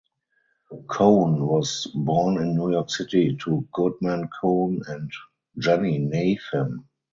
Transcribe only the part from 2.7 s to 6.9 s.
York City to Goodman Cohn and Jennie Nathan.